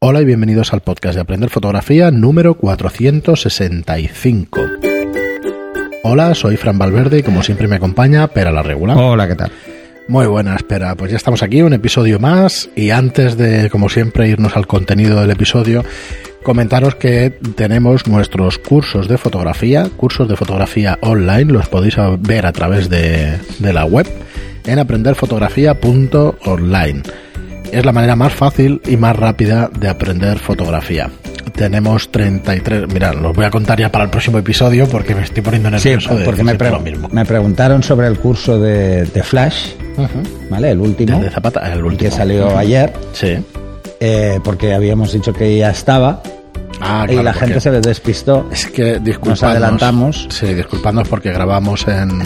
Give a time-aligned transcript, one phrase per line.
[0.00, 4.60] Hola y bienvenidos al podcast de Aprender Fotografía número 465.
[6.04, 8.96] Hola, soy Fran Valverde y como siempre me acompaña Pera la Regular.
[8.96, 9.50] Hola, ¿qué tal?
[10.06, 10.94] Muy buena, espera.
[10.94, 12.70] Pues ya estamos aquí, un episodio más.
[12.76, 15.84] Y antes de, como siempre, irnos al contenido del episodio,
[16.44, 22.52] comentaros que tenemos nuestros cursos de fotografía, cursos de fotografía online, los podéis ver a
[22.52, 24.06] través de, de la web
[24.64, 27.02] en aprenderfotografía.online
[27.72, 31.10] es la manera más fácil y más rápida de aprender fotografía.
[31.54, 35.42] Tenemos 33, mira, los voy a contar ya para el próximo episodio porque me estoy
[35.42, 36.16] poniendo nervioso.
[36.16, 37.08] Sí, porque me, lo mismo.
[37.10, 39.72] me, preguntaron sobre el curso de, Flash,
[40.50, 40.70] ¿vale?
[40.70, 41.18] El último.
[41.20, 42.10] De, Zapata, el último.
[42.10, 42.92] Que salió ayer.
[43.12, 43.38] Sí.
[44.00, 46.22] Eh, porque habíamos dicho que ya estaba.
[46.80, 48.46] Ah, y la gente se despistó.
[48.52, 50.28] Es que Nos adelantamos.
[50.30, 52.22] Sí, disculpadnos porque grabamos en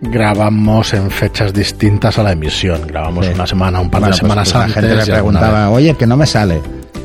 [0.00, 2.86] grabamos en fechas distintas a la emisión.
[2.86, 4.82] Grabamos una semana, un par de pues semanas pues antes.
[4.82, 6.60] La gente me preguntaba, oye, que no me sale.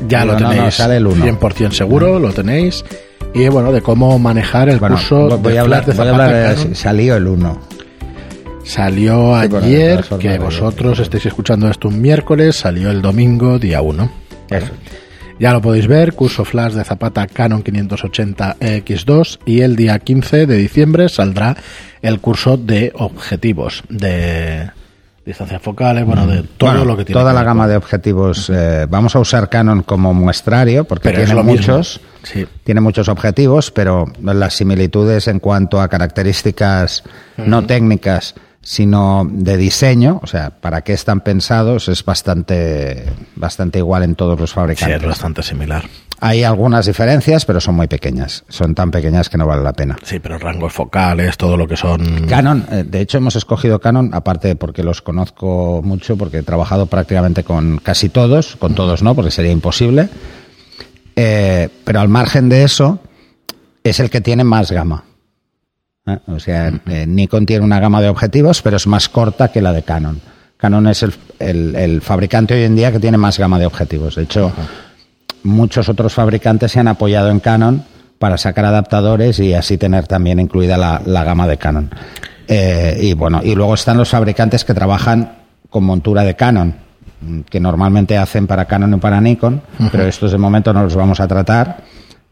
[0.08, 0.74] Ya lo tenéis.
[0.74, 2.84] sale el 100% seguro, lo tenéis.
[3.34, 5.38] Y bueno, de cómo manejar el curso.
[5.38, 7.60] Voy, de a hablar, voy a hablar de, salió el 1.
[8.64, 14.10] Salió ayer, que vosotros estéis escuchando esto un miércoles, salió el domingo, día 1.
[14.50, 14.72] Eso.
[15.38, 20.46] Ya lo podéis ver, curso flash de Zapata Canon 580 X2 y el día 15
[20.46, 21.56] de diciembre saldrá
[22.02, 24.70] el curso de objetivos, de
[25.26, 27.20] distancias focales, bueno, de todo lo que tiene.
[27.20, 28.50] Toda la gama de objetivos.
[28.54, 32.00] Eh, vamos a usar Canon como muestrario porque tiene muchos,
[32.62, 37.02] tiene muchos objetivos, pero las similitudes en cuanto a características
[37.38, 43.04] no técnicas sino de diseño, o sea, para qué están pensados, es bastante,
[43.36, 44.96] bastante igual en todos los fabricantes.
[44.96, 45.84] Sí, es bastante similar.
[46.20, 48.44] Hay algunas diferencias, pero son muy pequeñas.
[48.48, 49.96] Son tan pequeñas que no vale la pena.
[50.02, 52.26] Sí, pero rangos focales, todo lo que son.
[52.26, 56.86] Canon, eh, de hecho, hemos escogido Canon, aparte porque los conozco mucho, porque he trabajado
[56.86, 60.08] prácticamente con casi todos, con todos no, porque sería imposible.
[61.16, 63.00] Eh, pero al margen de eso,
[63.82, 65.04] es el que tiene más gama.
[66.06, 66.18] ¿Eh?
[66.26, 69.72] O sea, eh, Nikon tiene una gama de objetivos, pero es más corta que la
[69.72, 70.20] de Canon.
[70.56, 71.04] Canon es
[71.38, 74.16] el, fabricante hoy en día que tiene más gama de objetivos.
[74.16, 74.52] De hecho,
[75.42, 77.84] muchos otros fabricantes se han apoyado en Canon
[78.18, 81.90] para sacar adaptadores y así tener también incluida la, gama de Canon.
[82.48, 85.32] Eh, y bueno, y luego están los fabricantes que trabajan
[85.68, 86.74] con montura de Canon,
[87.50, 91.20] que normalmente hacen para Canon y para Nikon, pero estos de momento no los vamos
[91.20, 91.82] a tratar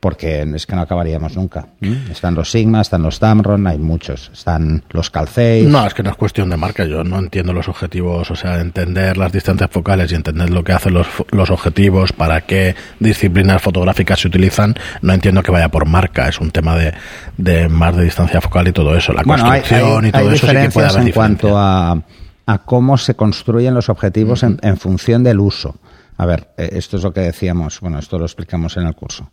[0.03, 1.69] porque es que no acabaríamos nunca.
[1.79, 2.11] ¿Mm?
[2.11, 4.33] Están los Sigma, están los Tamron, hay muchos.
[4.33, 5.63] Están los Calcei.
[5.63, 6.85] No, es que no es cuestión de marca.
[6.85, 10.73] Yo no entiendo los objetivos, o sea, entender las distancias focales y entender lo que
[10.73, 14.75] hacen los, los objetivos, para qué disciplinas fotográficas se utilizan.
[15.03, 16.27] No entiendo que vaya por marca.
[16.29, 16.95] Es un tema de,
[17.37, 19.13] de más de distancia focal y todo eso.
[19.13, 22.03] La construcción y todo eso sí que puede haber en cuanto a,
[22.47, 25.77] a cómo se construyen los objetivos en, en función del uso.
[26.17, 27.79] A ver, eh, esto es lo que decíamos.
[27.79, 29.31] Bueno, esto lo explicamos en el curso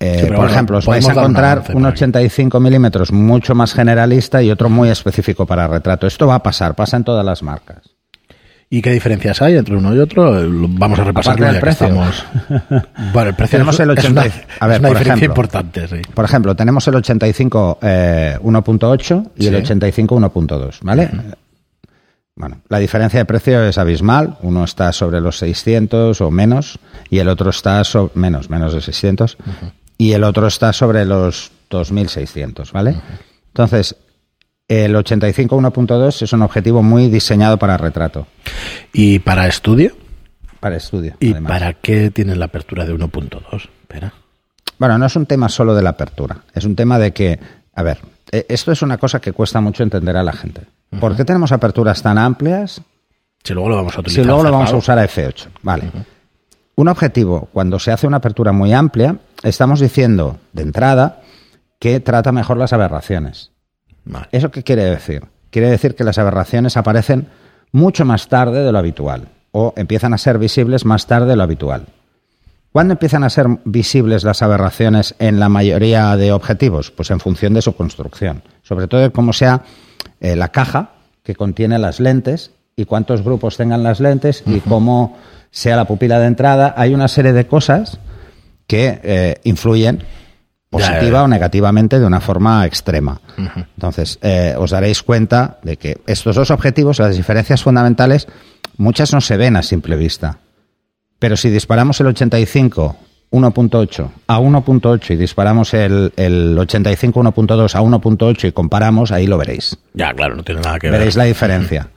[0.00, 4.68] eh, por ejemplo, os vais a encontrar un 85 milímetros mucho más generalista y otro
[4.68, 6.06] muy específico para retrato.
[6.06, 7.78] Esto va a pasar, pasa en todas las marcas.
[8.70, 10.30] ¿Y qué diferencias hay entre uno y otro?
[10.46, 11.86] Vamos a repasarlo ya precio.
[11.86, 12.24] estamos.
[13.12, 14.26] Bueno, el precio tenemos el 80...
[14.26, 15.88] es una, a ver, por diferencia ejemplo, importante.
[15.88, 15.96] Sí.
[16.12, 21.10] Por ejemplo, tenemos el 85 eh, 1.8 y el 85 1.2, ¿vale?
[22.36, 24.36] Bueno, la diferencia de precio es abismal.
[24.42, 26.78] Uno está sobre los 600 o menos
[27.08, 29.38] y el otro está sobre, menos, menos de 600
[29.98, 32.94] y el otro está sobre los 2.600, ¿vale?
[33.48, 33.96] Entonces,
[34.68, 38.28] el 85 1.2 es un objetivo muy diseñado para retrato.
[38.92, 39.96] ¿Y para estudio?
[40.60, 41.16] Para estudio.
[41.20, 43.68] ¿Y para qué tiene la apertura de 1.2?
[43.80, 44.12] Espera.
[44.78, 46.44] Bueno, no es un tema solo de la apertura.
[46.54, 47.40] Es un tema de que,
[47.74, 47.98] a ver,
[48.30, 50.62] e, esto es una cosa que cuesta mucho entender a la gente.
[51.00, 52.80] ¿Por qué tenemos aperturas tan amplias?
[53.42, 54.22] Si luego lo vamos a utilizar.
[54.22, 55.48] Si luego lo vamos a usar a F8.
[55.62, 55.90] Vale.
[56.78, 61.22] Un objetivo, cuando se hace una apertura muy amplia, estamos diciendo de entrada
[61.80, 63.50] que trata mejor las aberraciones.
[64.30, 65.24] ¿Eso qué quiere decir?
[65.50, 67.26] Quiere decir que las aberraciones aparecen
[67.72, 71.42] mucho más tarde de lo habitual o empiezan a ser visibles más tarde de lo
[71.42, 71.86] habitual.
[72.70, 76.92] ¿Cuándo empiezan a ser visibles las aberraciones en la mayoría de objetivos?
[76.92, 79.62] Pues en función de su construcción, sobre todo de cómo sea
[80.20, 80.90] eh, la caja
[81.24, 85.18] que contiene las lentes y cuántos grupos tengan las lentes y cómo
[85.50, 87.98] sea la pupila de entrada, hay una serie de cosas
[88.66, 90.02] que eh, influyen
[90.70, 93.20] positiva o negativamente de una forma extrema.
[93.56, 98.28] Entonces, eh, os daréis cuenta de que estos dos objetivos, las diferencias fundamentales,
[98.76, 100.38] muchas no se ven a simple vista.
[101.18, 102.96] Pero si disparamos el 85
[103.30, 109.36] 1.8 a 1.8 y disparamos el, el 85 1.2 a 1.8 y comparamos, ahí lo
[109.36, 109.76] veréis.
[109.94, 110.98] Ya, claro, no tiene nada que ver.
[110.98, 111.88] Veréis la diferencia.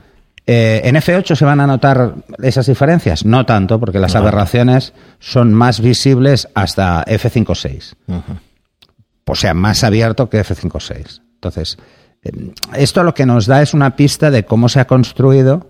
[0.48, 3.26] Eh, ¿En F8 se van a notar esas diferencias?
[3.26, 7.96] No tanto, porque las aberraciones son más visibles hasta F5.6.
[9.26, 11.22] O sea, más abierto que F5.6.
[11.36, 11.78] Entonces,
[12.24, 12.32] eh,
[12.76, 15.70] esto lo que nos da es una pista de cómo se ha construido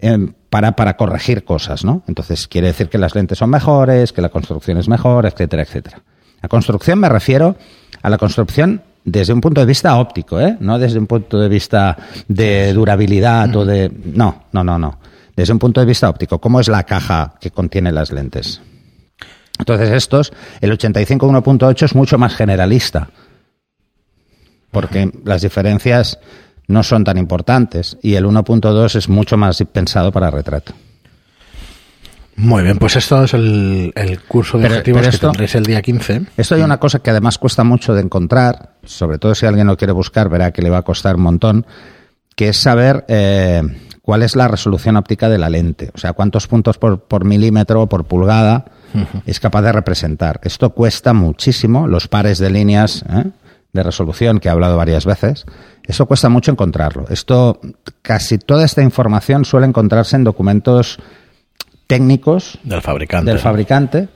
[0.00, 2.02] eh, para, para corregir cosas, ¿no?
[2.06, 6.02] Entonces, quiere decir que las lentes son mejores, que la construcción es mejor, etcétera, etcétera.
[6.40, 7.56] La construcción me refiero
[8.02, 10.56] a la construcción desde un punto de vista óptico, ¿eh?
[10.60, 11.96] no desde un punto de vista
[12.26, 13.90] de durabilidad o de...
[14.14, 14.98] No, no, no, no.
[15.34, 18.60] Desde un punto de vista óptico, ¿cómo es la caja que contiene las lentes?
[19.58, 23.10] Entonces estos, el 85-1.8 es mucho más generalista,
[24.70, 26.18] porque las diferencias
[26.66, 30.74] no son tan importantes y el 1.2 es mucho más pensado para retrato.
[32.38, 33.92] Muy bien, pues esto es el,
[34.28, 36.22] curso de objetivos que tendréis el día 15.
[36.36, 39.76] Esto hay una cosa que además cuesta mucho de encontrar, sobre todo si alguien lo
[39.76, 41.66] quiere buscar, verá que le va a costar un montón,
[42.36, 43.62] que es saber eh,
[44.02, 47.88] cuál es la resolución óptica de la lente, o sea, cuántos puntos por, milímetro o
[47.88, 48.66] por pulgada
[49.26, 50.38] es capaz de representar.
[50.44, 53.24] Esto cuesta muchísimo, los pares de líneas ¿eh?
[53.72, 55.44] de resolución que he hablado varias veces,
[55.82, 57.04] eso cuesta mucho encontrarlo.
[57.10, 57.60] Esto,
[58.00, 61.00] casi toda esta información suele encontrarse en documentos
[61.88, 64.08] técnicos del fabricante, del fabricante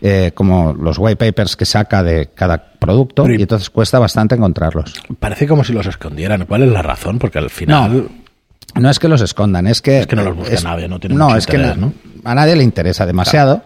[0.00, 4.94] eh, como los white papers que saca de cada producto, y entonces cuesta bastante encontrarlos.
[5.20, 6.46] Parece como si los escondieran.
[6.46, 7.18] ¿Cuál es la razón?
[7.18, 8.08] Porque al final...
[8.74, 10.00] No, es que los escondan, es que...
[10.00, 13.04] Es que no los busca nadie, no tiene No, es que a nadie le interesa
[13.04, 13.62] demasiado,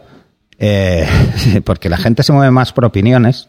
[0.59, 1.07] eh,
[1.65, 3.49] porque la gente se mueve más por opiniones,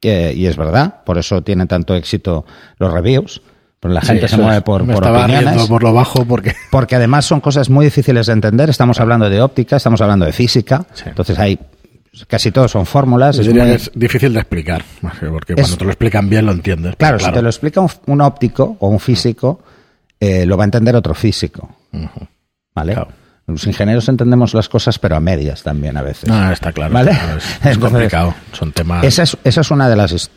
[0.00, 2.46] y es verdad, por eso tienen tanto éxito
[2.78, 3.42] los reviews.
[3.80, 5.66] Pues la gente se mueve por, por opiniones.
[5.66, 6.54] por lo bajo porque...
[6.70, 8.70] Porque además son cosas muy difíciles de entender.
[8.70, 10.84] Estamos hablando de óptica, estamos hablando de física.
[11.04, 11.58] Entonces hay
[12.26, 13.38] casi todos son fórmulas.
[13.38, 14.82] Es, difícil de explicar,
[15.30, 16.96] porque cuando te lo explican bien lo entiendes.
[16.96, 19.60] Claro, si te lo explica un, óptico o un físico,
[20.18, 21.76] eh, lo va a entender otro físico.
[22.74, 22.96] ¿Vale?
[23.46, 26.28] Los ingenieros entendemos las cosas, pero a medias también a veces.
[26.28, 26.92] Ah, está claro.
[26.92, 27.16] ¿Vale?
[27.64, 28.34] Es, complicado.
[28.52, 29.04] Son temas.
[29.04, 30.30] Esa es, esa es una de las.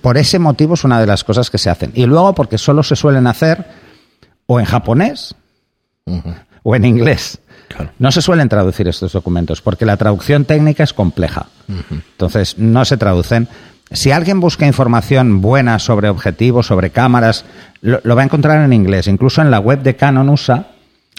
[0.00, 1.90] por ese motivo es una de las cosas que se hacen.
[1.94, 3.66] Y luego porque solo se suelen hacer
[4.46, 5.34] o en japonés
[6.62, 7.40] o en inglés.
[7.98, 11.46] No se suelen traducir estos documentos porque la traducción técnica es compleja.
[11.68, 13.48] Entonces, no se traducen.
[13.90, 17.44] Si alguien busca información buena sobre objetivos, sobre cámaras,
[17.80, 19.08] lo, lo, va a encontrar en inglés.
[19.08, 20.73] Incluso en la web de Canon USA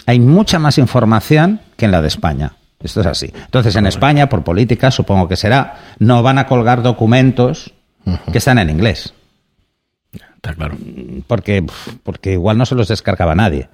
[0.06, 2.52] hay mucha más información que en la de España.
[2.80, 3.32] Esto es así.
[3.34, 7.72] Entonces, en España, por política, supongo que será, no van a colgar documentos
[8.30, 9.12] que están en inglés.
[10.12, 10.76] Está claro.
[11.26, 11.64] Porque,
[12.02, 13.68] porque igual no se los descargaba nadie.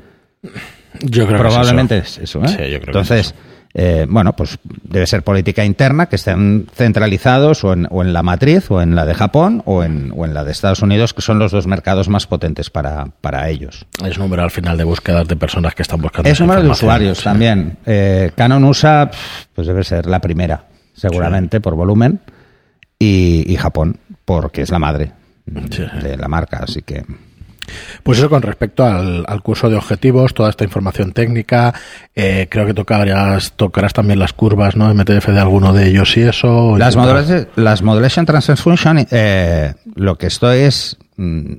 [1.01, 2.43] Yo creo Probablemente que es eso.
[2.43, 2.49] ¿eh?
[2.49, 3.35] Sí, yo creo Entonces,
[3.75, 8.23] eh, bueno, pues debe ser política interna, que estén centralizados o en, o en la
[8.23, 11.23] matriz, o en la de Japón, o en, o en la de Estados Unidos, que
[11.23, 13.87] son los dos mercados más potentes para, para ellos.
[14.05, 16.29] Es número al final de búsquedas de personas que están buscando.
[16.29, 17.79] Es número de usuarios también.
[17.87, 19.11] Eh, Canon USA,
[19.55, 22.21] pues debe ser la primera, seguramente, por volumen,
[22.99, 25.13] y, y, Japón, porque es la madre
[25.45, 27.05] de la marca, así que.
[28.03, 31.75] Pues eso con respecto al, curso de objetivos, toda esta información técnica,
[32.15, 34.93] eh, creo que tocarás, tocarás también las curvas, ¿no?
[34.93, 36.77] MTF de alguno de ellos y eso.
[36.77, 41.55] Las, modulation, las Modulation Transfer Function, eh, lo que estoy es, mm,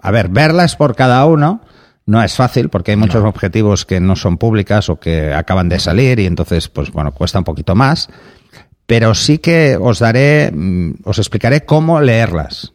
[0.00, 1.62] a ver, verlas por cada uno,
[2.06, 5.80] no es fácil porque hay muchos objetivos que no son públicas o que acaban de
[5.80, 8.08] salir y entonces, pues bueno, cuesta un poquito más.
[8.86, 12.72] Pero sí que os daré, mm, os explicaré cómo leerlas.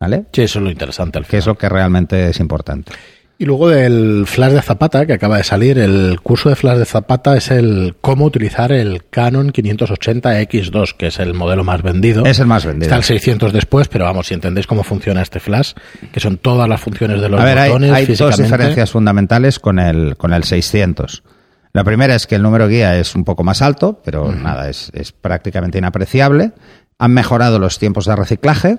[0.00, 0.24] ¿Vale?
[0.32, 1.30] Sí, eso es lo interesante al final.
[1.30, 2.92] Que es lo que realmente es importante.
[3.36, 6.84] Y luego del Flash de Zapata, que acaba de salir, el curso de Flash de
[6.84, 12.24] Zapata es el cómo utilizar el Canon 580X2, que es el modelo más vendido.
[12.26, 12.84] Es el más vendido.
[12.84, 15.72] Está el 600 después, pero vamos, si entendéis cómo funciona este Flash,
[16.12, 20.16] que son todas las funciones de los A ver, Hay, dos diferencias fundamentales con el,
[20.16, 21.24] con el 600.
[21.72, 24.92] La primera es que el número guía es un poco más alto, pero nada, es,
[24.94, 26.52] es prácticamente inapreciable.
[27.00, 28.78] Han mejorado los tiempos de reciclaje,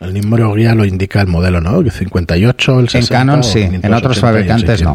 [0.00, 1.82] el número guía lo indica el modelo, ¿no?
[1.88, 3.14] 58, el 60.
[3.14, 4.92] En Canon sí, en otros fabricantes no.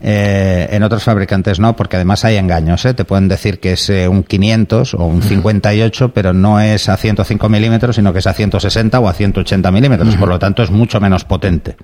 [0.00, 2.84] Eh, en otros fabricantes no, porque además hay engaños.
[2.84, 2.94] ¿eh?
[2.94, 6.96] Te pueden decir que es eh, un 500 o un 58, pero no es a
[6.96, 10.16] 105 milímetros, sino que es a 160 o a 180 milímetros.
[10.16, 11.76] Por lo tanto, es mucho menos potente.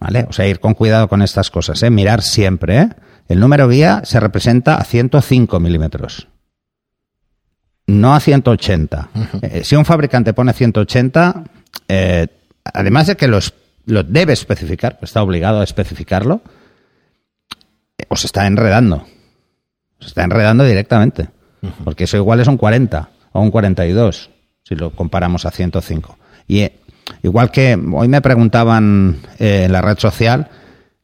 [0.00, 0.26] ¿Vale?
[0.28, 1.82] O sea, ir con cuidado con estas cosas.
[1.82, 1.90] ¿eh?
[1.90, 2.78] Mirar siempre.
[2.78, 2.88] ¿eh?
[3.28, 6.28] El número guía se representa a 105 milímetros
[7.90, 9.08] no a 180.
[9.42, 11.44] Eh, si un fabricante pone 180,
[11.88, 12.26] eh,
[12.64, 13.54] además de que los,
[13.86, 16.42] lo debe especificar, pues está obligado a especificarlo,
[17.98, 19.06] eh, os está enredando.
[20.00, 21.28] Os está enredando directamente.
[21.84, 24.30] Porque eso igual es un 40 o un 42,
[24.62, 26.16] si lo comparamos a 105.
[26.48, 26.70] Y
[27.22, 30.48] igual que hoy me preguntaban en la red social,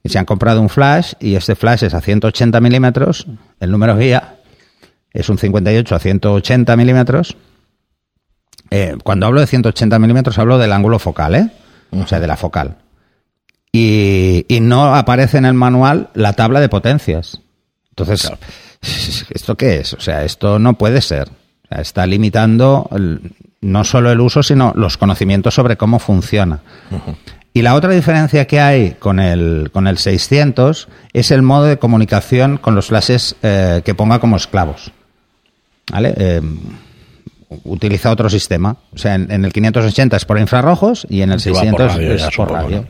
[0.02, 3.26] y se han comprado un flash y este flash es a 180 milímetros,
[3.59, 4.36] el número guía
[5.16, 7.37] es un 58 a 180 milímetros.
[8.70, 11.50] Eh, cuando hablo de 180 milímetros hablo del ángulo focal, ¿eh?
[11.90, 12.76] O sea, de la focal.
[13.73, 17.40] Y, no aparece en el manual la tabla de potencias.
[17.90, 18.30] Entonces,
[19.30, 19.94] ¿esto qué es?
[19.94, 21.30] O sea, esto no puede ser.
[21.70, 22.88] Está limitando
[23.61, 26.61] no solo el uso, sino los conocimientos sobre cómo funciona.
[27.52, 31.78] Y la otra diferencia que hay con el, con el 600 es el modo de
[31.78, 34.92] comunicación con los flashes eh, que ponga como esclavos.
[35.90, 36.14] ¿Vale?
[36.16, 36.40] Eh,
[37.64, 38.76] utiliza otro sistema.
[38.93, 42.87] O sea, en, el 580 es por infrarrojos y en el 600 es por radio.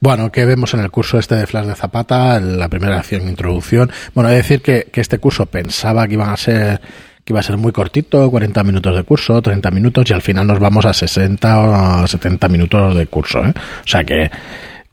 [0.00, 2.38] Bueno, ¿qué vemos en el curso este de Flash de Zapata?
[2.40, 3.90] La primera acción, introducción.
[4.14, 6.80] Bueno, hay que decir que, que este curso pensaba que iban a ser
[7.24, 10.46] que iba a ser muy cortito, 40 minutos de curso, 30 minutos, y al final
[10.46, 13.42] nos vamos a 60 o 70 minutos de curso.
[13.42, 13.54] ¿eh?
[13.56, 14.30] O sea que,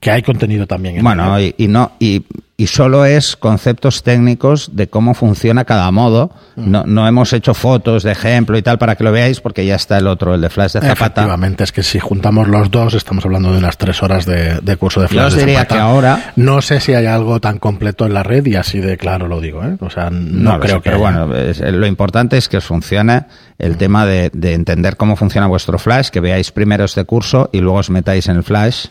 [0.01, 0.97] que hay contenido también.
[0.97, 2.25] En bueno, y, y, no, y
[2.61, 6.29] y solo es conceptos técnicos de cómo funciona cada modo.
[6.55, 6.69] Mm.
[6.69, 9.73] No, no, hemos hecho fotos de ejemplo y tal para que lo veáis, porque ya
[9.73, 10.93] está el otro, el de Flash de Zapata.
[10.93, 14.77] Efectivamente, es que si juntamos los dos, estamos hablando de unas tres horas de, de
[14.77, 16.33] curso de Flash Yo os diría que ahora.
[16.35, 19.41] No sé si hay algo tan completo en la red y así de claro lo
[19.41, 19.77] digo, ¿eh?
[19.79, 20.89] O sea, no, no creo sé, que.
[20.91, 23.23] Pero bueno, es, lo importante es que os funcione
[23.57, 23.77] el mm.
[23.77, 27.79] tema de, de entender cómo funciona vuestro Flash, que veáis primero este curso y luego
[27.79, 28.85] os metáis en el Flash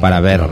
[0.00, 0.42] para ver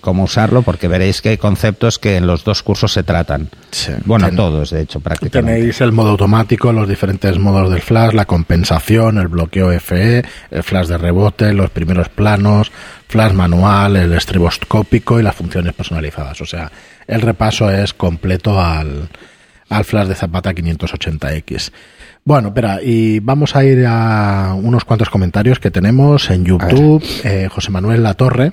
[0.00, 3.48] cómo usarlo, porque veréis que hay conceptos que en los dos cursos se tratan.
[3.70, 5.54] Sí, bueno, ten, todos, de hecho, prácticamente.
[5.54, 10.62] Tenéis el modo automático, los diferentes modos del flash, la compensación, el bloqueo FE, el
[10.62, 12.72] flash de rebote, los primeros planos,
[13.08, 16.40] flash manual, el estriboscópico y las funciones personalizadas.
[16.40, 16.70] O sea,
[17.06, 19.08] el repaso es completo al,
[19.68, 21.72] al flash de Zapata 580X.
[22.24, 27.04] Bueno, espera, y vamos a ir a unos cuantos comentarios que tenemos en YouTube.
[27.24, 28.52] Eh, José Manuel Latorre,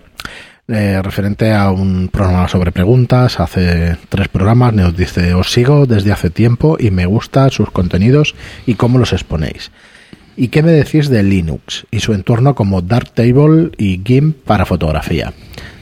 [0.68, 6.12] eh, referente a un programa sobre preguntas, hace tres programas, nos dice, os sigo desde
[6.12, 9.72] hace tiempo y me gustan sus contenidos y cómo los exponéis.
[10.38, 15.34] ¿Y qué me decís de Linux y su entorno como Darktable y GIMP para fotografía?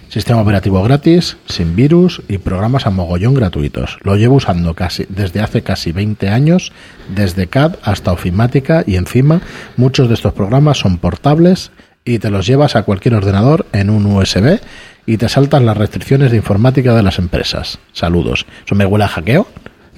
[0.10, 4.00] Sistema operativo gratis, sin virus y programas a mogollón gratuitos.
[4.02, 6.72] Lo llevo usando casi desde hace casi 20 años,
[7.14, 9.40] desde CAD hasta Ofimática y encima
[9.78, 11.72] muchos de estos programas son portables
[12.04, 14.60] y te los llevas a cualquier ordenador en un USB
[15.06, 17.78] y te saltan las restricciones de informática de las empresas.
[17.94, 18.48] Saludos.
[18.66, 19.46] ¿Eso me huele a hackeo?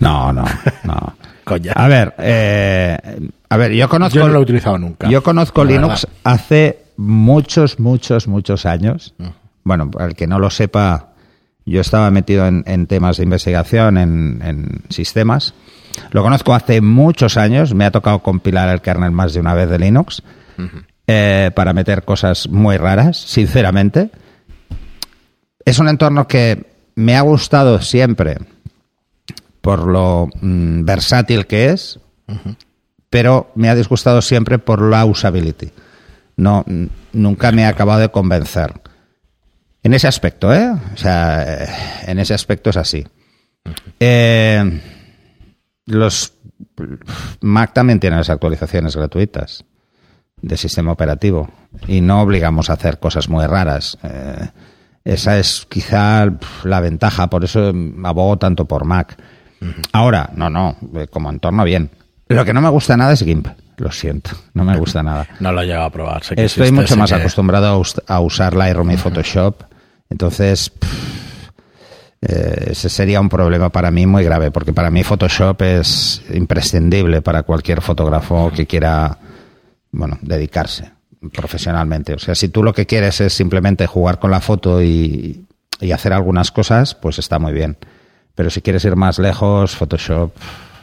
[0.02, 0.44] No, no,
[0.84, 1.16] no.
[1.76, 2.98] A ver, eh,
[3.50, 4.20] a ver, yo conozco.
[4.20, 5.10] Yo no lo he utilizado nunca.
[5.10, 6.18] Yo conozco Linux verdad.
[6.24, 9.14] hace muchos, muchos, muchos años.
[9.18, 11.12] Uh -huh bueno, para el que no lo sepa,
[11.66, 15.54] yo estaba metido en, en temas de investigación, en, en, sistemas.
[16.12, 19.70] Lo conozco hace muchos años, me ha tocado compilar el kernel más de una vez
[19.70, 20.24] de Linux
[20.58, 20.86] uh -huh.
[21.08, 24.10] eh, para meter cosas muy raras, sinceramente.
[25.66, 26.66] Es un entorno que
[26.96, 28.38] me ha gustado siempre
[29.62, 32.56] por lo mmm, versátil que es, uh -huh.
[33.10, 35.72] pero me ha disgustado siempre por la usability.
[36.38, 36.66] No,
[37.14, 38.74] nunca me ha acabado de convencer.
[39.84, 40.72] En ese aspecto, ¿eh?
[40.94, 41.66] O sea,
[42.06, 43.06] en ese aspecto es así.
[44.00, 44.82] Eh,
[45.86, 46.34] los
[47.42, 49.64] Mac también tienen las actualizaciones gratuitas
[50.42, 51.50] de sistema operativo
[51.88, 53.98] y no obligamos a hacer cosas muy raras.
[54.04, 54.50] Eh,
[55.04, 56.32] esa es quizá
[56.64, 57.74] la ventaja, por eso
[58.04, 59.18] abogo tanto por Mac.
[59.94, 60.76] Ahora, no, no,
[61.10, 61.92] como entorno bien.
[62.28, 63.48] Lo que no me gusta nada es GIMP.
[63.78, 65.28] Lo siento, no me gusta nada.
[65.40, 66.24] No lo he llegado a probar.
[66.24, 67.16] Sé que Estoy existe, mucho más que...
[67.16, 69.64] acostumbrado a, us a, usar Lightroom y Photoshop.
[70.12, 70.72] Entonces,
[72.22, 77.22] eh, ese sería un problema para mí muy grave, porque para mí Photoshop es imprescindible
[77.22, 79.18] para cualquier fotógrafo que quiera,
[79.92, 80.92] bueno, dedicarse
[81.34, 82.14] profesionalmente.
[82.14, 85.46] O sea, si tú lo que quieres es simplemente jugar con la foto y,
[85.80, 87.78] y hacer algunas cosas, pues está muy bien.
[88.36, 90.32] Pero si quieres ir más lejos, Photoshop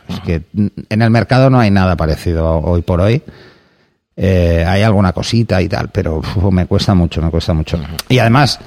[0.08, 3.22] es que en el mercado no hay nada parecido hoy por hoy.
[4.16, 6.20] Eh, hay alguna cosita y tal, pero
[6.50, 7.78] me cuesta mucho, me cuesta mucho.
[8.08, 8.58] Y además,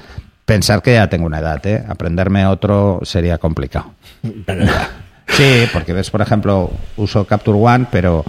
[0.44, 1.84] pensar que ya tengo una edad, ¿eh?
[1.88, 3.94] Aprenderme otro sería complicado.
[5.28, 8.24] sí, porque ves, por ejemplo, uso Capture One, pero,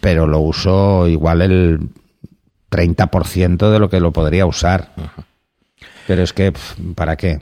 [0.00, 1.80] pero lo uso igual el
[2.70, 4.90] 30% de lo que lo podría usar.
[6.06, 6.52] Pero es que,
[6.94, 7.40] ¿para qué?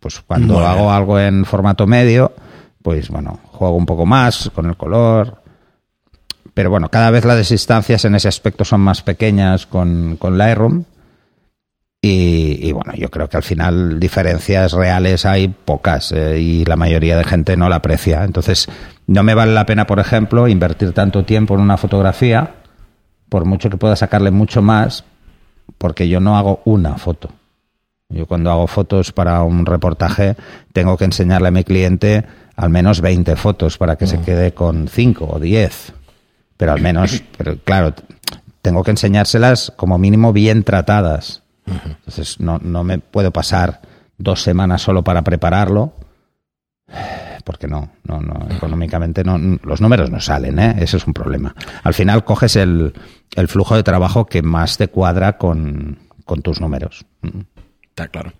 [0.00, 0.68] Pues cuando bueno.
[0.68, 2.32] hago algo en formato medio,
[2.82, 5.42] pues bueno, juego un poco más con el color.
[6.54, 10.84] Pero bueno, cada vez las distancias en ese aspecto son más pequeñas con, con Lightroom.
[12.00, 16.76] Y, y, bueno, yo creo que al final diferencias reales hay pocas eh, y la
[16.76, 18.24] mayoría de gente no la aprecia.
[18.24, 18.68] Entonces,
[19.08, 22.54] no me vale la pena, por ejemplo, invertir tanto tiempo en una fotografía,
[23.28, 25.04] por mucho que pueda sacarle mucho más,
[25.76, 27.30] porque yo no hago una foto.
[28.10, 30.36] Yo cuando hago fotos para un reportaje
[30.72, 32.24] tengo que enseñarle a mi cliente
[32.56, 35.92] al menos 20 fotos para que se quede con 5 o 10.
[36.56, 37.94] Pero al menos, pero claro,
[38.62, 41.42] tengo que enseñárselas como mínimo bien tratadas.
[41.84, 43.80] Entonces no, no me puedo pasar
[44.16, 45.92] dos semanas solo para prepararlo
[47.44, 50.76] porque no, no, no, económicamente no, los números no salen, ¿eh?
[50.80, 51.54] ese es un problema.
[51.82, 52.92] Al final coges el,
[53.36, 57.06] el flujo de trabajo que más te cuadra con, con tus números.
[57.88, 58.32] Está claro.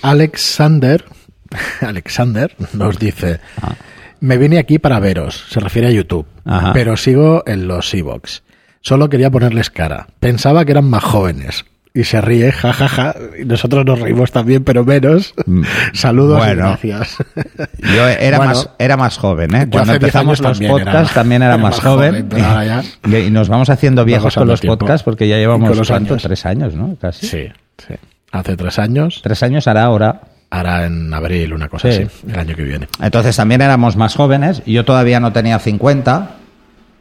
[0.00, 1.04] Alexander,
[1.82, 3.74] Alexander nos dice, Ah.
[4.20, 6.72] me vine aquí para veros, se refiere a YouTube, Ajá.
[6.72, 8.42] pero sigo en los Evox.
[8.80, 10.06] Solo quería ponerles cara.
[10.20, 11.66] Pensaba que eran más jóvenes.
[11.98, 13.14] Y se ríe, jajaja.
[13.40, 15.34] Y nosotros nos reímos también, pero menos.
[15.94, 16.44] Saludos Mm.
[16.44, 16.52] Bueno.
[16.82, 17.16] y gracias.
[17.82, 19.66] Yo era, Bueno, más, era más joven, ¿eh?
[19.68, 22.28] Cuando hace 10 empezamos los también era- podcasts también era, era más más joven.
[23.10, 24.78] y, y nos vamos haciendo viejos con los tiempo.
[24.78, 26.22] podcasts porque ya llevamos los años.
[26.22, 26.96] tres años, ¿no?
[27.00, 27.26] Casi.
[27.26, 27.94] Sí, sí.
[28.30, 30.20] Hace tres años, Tres años hará ahora.
[30.50, 32.02] ahora en abril, una cosa Sí.
[32.02, 32.86] así, el año que viene.
[33.02, 34.62] Entonces también éramos más jóvenes.
[34.66, 36.30] Yo todavía no tenía 50.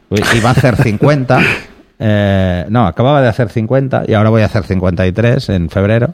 [0.09, 1.39] Iba a hacer 50.
[1.99, 6.13] Eh, no, acababa de hacer 50 y ahora voy a hacer 53 en febrero.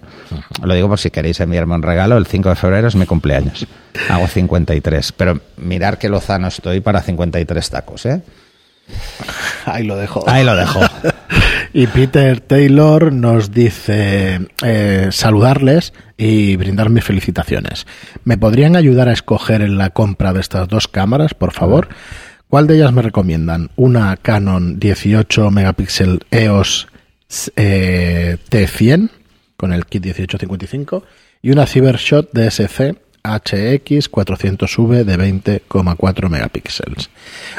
[0.63, 2.17] Lo digo por si queréis enviarme un regalo.
[2.17, 3.67] El 5 de febrero es mi cumpleaños.
[4.09, 5.11] Hago 53.
[5.13, 8.21] Pero mirar qué lozano estoy para 53 tacos, ¿eh?
[9.65, 10.23] Ahí lo dejo.
[10.27, 10.81] Ahí lo dejo.
[11.75, 17.87] Y Peter Taylor nos dice eh, saludarles y brindar mis felicitaciones.
[18.23, 21.87] ¿Me podrían ayudar a escoger en la compra de estas dos cámaras, por favor?
[22.53, 23.71] ¿Cuál de ellas me recomiendan?
[23.77, 26.87] Una Canon 18 megapíxel EOS
[27.55, 29.09] eh, T100
[29.57, 31.03] con el kit 1855
[31.41, 37.09] y una Cybershot DSC HX 400V de 20,4 megapíxeles.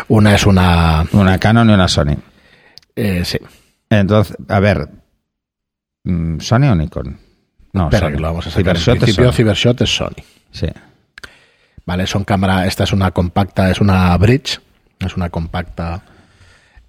[0.06, 1.04] Una es una...
[1.10, 2.14] Una Canon y una Sony.
[2.94, 3.38] eh, sí,
[3.90, 4.88] Entonces, a ver.
[6.04, 7.18] mm, ¿Sony o Nikon?
[7.72, 8.20] No, Espera, Sony.
[8.20, 8.76] lo vamos a sacar.
[8.78, 9.36] Cybershot en es principio, Sony.
[9.36, 10.22] Cybershot es Sony.
[10.52, 10.68] Sí.
[11.84, 12.64] Vale, son cámara.
[12.68, 14.60] Esta es una compacta, es una bridge.
[15.04, 16.02] Es una compacta.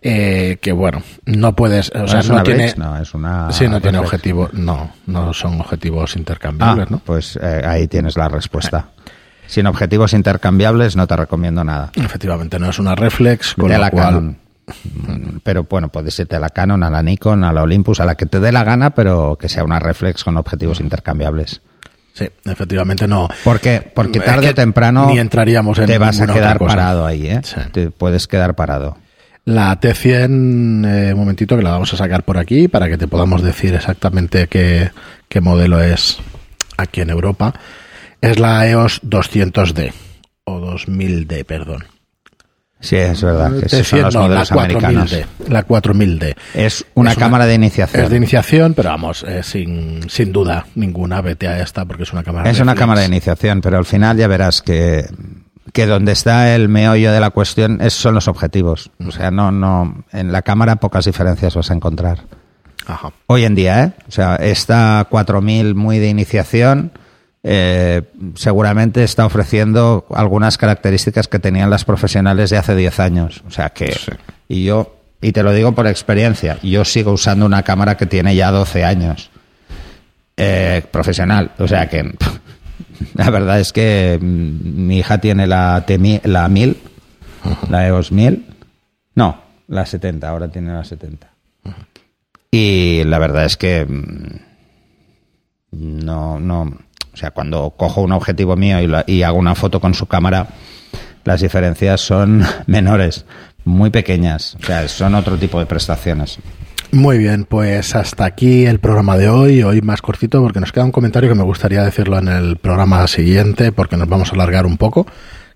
[0.02, 1.92] eh, que bueno, no puedes.
[1.96, 2.74] O sea, es no una tiene.
[2.78, 3.52] No, es una.
[3.52, 4.50] sí, no tiene objetivo.
[4.54, 7.00] No, no son objetivos Ah, intercambiables, ¿no?
[7.00, 8.90] pues eh, ahí tienes la respuesta.
[9.48, 11.92] Sin objetivos intercambiables no te recomiendo nada.
[11.96, 14.06] Efectivamente, no es una reflex, con de lo la cual.
[14.06, 14.38] Canon.
[14.68, 18.06] Mm, Pero bueno, puedes irte a la Canon, a la Nikon, a la Olympus, a
[18.06, 21.62] la que te dé la gana, pero que sea una reflex con objetivos intercambiables.
[22.16, 23.28] Sí, efectivamente no.
[23.44, 27.06] Porque, porque Es tarde que o temprano ni entraríamos en te vas a quedar parado
[27.06, 27.42] ahí, ¿eh?
[27.44, 27.60] Sí.
[27.74, 28.98] Te puedes quedar parado.
[29.44, 33.08] La T100, eh, un momentito que la vamos a sacar por aquí para que te
[33.08, 34.92] podamos decir exactamente qué,
[35.28, 36.18] qué modelo es
[36.78, 37.54] aquí en Europa.
[38.22, 39.92] Es la EOS 200D
[40.46, 41.84] o 2000D, perdón.
[42.86, 43.52] Sí, es verdad.
[43.60, 45.12] Que esos son T100 los no, la modelos americanos.
[45.14, 45.26] 4000D.
[45.50, 46.36] La 4000D.
[46.54, 48.04] Es una Es una- cámara de iniciación.
[48.04, 52.14] Es de iniciación, pero vamos, eh, sin, sin duda ninguna, vete a esta porque es
[52.14, 52.80] una cámara Es una reflex.
[52.80, 55.06] cámara de iniciación, pero al final ya verás que,
[55.74, 58.92] que donde está el meollo de la cuestión es, son los objetivos.
[59.06, 62.20] O sea, no, no, en la cámara pocas diferencias vas a encontrar.
[62.88, 63.10] Ajá.
[63.28, 63.92] Hoy en día, ¿eh?
[64.08, 66.92] O sea, esta 4000 muy de iniciación
[67.48, 68.02] eh,
[68.34, 73.44] seguramente está ofreciendo algunas características que tenían las profesionales de hace 10 años.
[73.48, 74.12] O sea que, Sí.
[74.48, 78.36] y yo, y te lo digo por experiencia, yo sigo usando una cámara que tiene
[78.36, 79.30] ya 12 años.
[80.38, 81.52] Eh, profesional.
[81.60, 82.04] O sea que
[83.14, 86.78] la verdad es que mm, mi hija tiene la, T1000 la 1000,
[87.70, 88.44] la EOS 1000.
[89.14, 91.30] No, la 70, ahora tiene la 70.
[92.50, 94.40] Y la verdad es que mm,
[96.06, 96.78] no, no,
[97.16, 100.06] o sea, cuando cojo un objetivo mío y, la- y hago una foto con su
[100.06, 100.48] cámara,
[101.24, 103.26] las diferencias son menores,
[103.64, 106.38] muy pequeñas, o sea, son otro tipo de prestaciones.
[106.92, 110.84] Muy bien, pues hasta aquí el programa de hoy, hoy más cortito porque nos queda
[110.86, 114.66] un comentario que me gustaría decirlo en el programa siguiente porque nos vamos a alargar
[114.66, 115.08] un poco,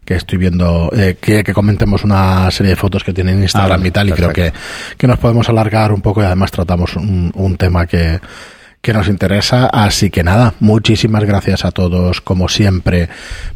[0.04, 3.82] que estoy viendo, eh, que, que comentemos una serie de fotos que tiene en Instagram
[3.84, 4.52] Ah, y tal y creo que,
[4.98, 8.20] que nos podemos alargar un poco y además tratamos un, un tema que,
[8.82, 9.66] que nos interesa.
[9.68, 13.10] Así que nada, muchísimas gracias a todos, como siempre,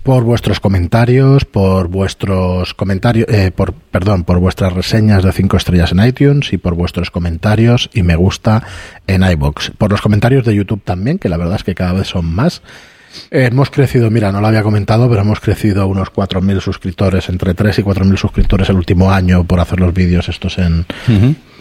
[0.04, 5.92] por vuestros comentarios, por vuestros comentarios, eh, por, perdón, por vuestras reseñas de 5 estrellas
[5.92, 8.64] en iTunes y por vuestros comentarios y me gusta
[9.08, 9.72] en iBox.
[9.78, 12.62] Por los comentarios de YouTube también, que la verdad es que cada vez son más.
[13.32, 17.54] Eh, hemos crecido, mira, no lo había comentado, pero hemos crecido unos 4.000 suscriptores, entre
[17.54, 20.86] 3 y 4.000 suscriptores el último año por hacer los vídeos estos en,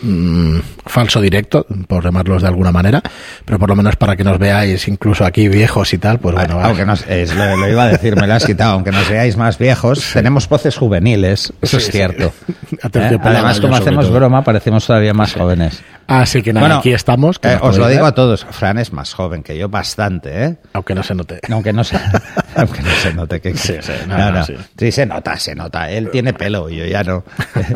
[0.02, 3.02] mm, falso directo, por llamarlos de alguna manera,
[3.44, 6.56] pero por lo menos para que nos veáis incluso aquí viejos y tal, pues bueno,
[6.56, 6.64] va.
[6.66, 9.36] aunque nos, es, lo, lo iba a decir, me lo has quitado, aunque nos veáis
[9.36, 11.92] más viejos, tenemos voces juveniles, eso Sí, es sí.
[11.92, 12.32] cierto.
[12.82, 14.14] Aterciopelada, Además, como hacemos todo.
[14.18, 15.82] broma, parecemos todavía más jóvenes.
[16.06, 17.38] Así que nada, Bueno, aquí estamos.
[17.42, 18.44] Eh, os lo digo ver, a todos.
[18.50, 20.56] Fran es más joven que yo, bastante, ¿eh?
[20.72, 21.38] Aunque no se note.
[21.50, 21.96] Aunque no se,
[22.56, 24.54] aunque no se note que Sí, sí, no, no, no, sí.
[24.78, 25.90] Sí, se nota, se nota.
[25.90, 27.24] Él tiene pelo y yo ya no.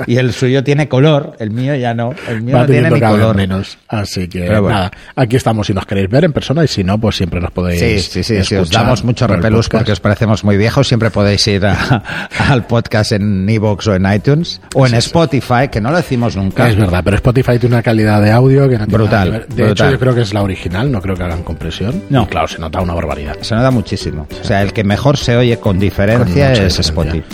[0.07, 2.15] Y el suyo tiene color, el mío ya no.
[2.29, 3.37] El mío Va no tiene ni color.
[3.37, 3.79] menos.
[3.89, 4.69] Así que bueno.
[4.71, 7.51] nada, aquí estamos si nos queréis ver en persona y si no, pues siempre nos
[7.51, 7.81] podéis.
[7.81, 10.89] Sí, sí, sí, sí, os damos mucho repelús porque os parecemos muy viejos.
[10.89, 12.03] Siempre podéis ir a-
[12.49, 16.69] al podcast en Evox o en iTunes o en Spotify, que no lo decimos nunca.
[16.69, 19.47] Es verdad, pero Spotify tiene una calidad de audio que no tiene Brutal, nada que
[19.47, 19.57] ver.
[19.57, 19.87] De brutal.
[19.89, 22.03] hecho, yo creo que es la original, no creo que hagan compresión.
[22.11, 22.23] No.
[22.25, 23.37] Y claro, se nota una barbaridad.
[23.41, 24.27] Se nota muchísimo.
[24.41, 26.79] O sea, el que mejor se oye con diferencia Con es.
[26.79, 27.25] Spotify.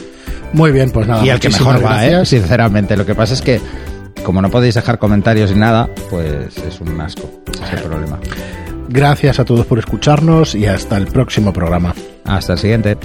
[0.53, 1.25] Muy bien, pues nada.
[1.25, 2.27] y el que mejor va, ¿eh?
[2.27, 2.97] sinceramente.
[2.97, 3.61] Lo que pasa es que,
[4.23, 7.31] como no podéis dejar comentarios ni nada, pues es un asco.
[7.53, 8.19] Ese es el problema.
[8.89, 11.95] Gracias a todos por escucharnos y hasta el próximo programa.
[12.25, 12.99] Hasta el siguiente.